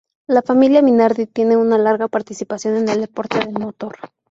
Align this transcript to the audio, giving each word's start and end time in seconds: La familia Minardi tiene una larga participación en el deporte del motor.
La 0.27 0.41
familia 0.41 0.81
Minardi 0.81 1.27
tiene 1.27 1.57
una 1.57 1.77
larga 1.77 2.07
participación 2.07 2.75
en 2.75 2.89
el 2.89 3.01
deporte 3.01 3.37
del 3.37 3.51
motor. 3.53 3.97